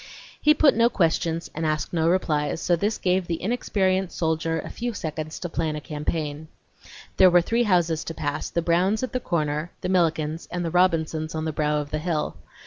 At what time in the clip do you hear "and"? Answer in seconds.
1.53-1.63, 10.49-10.65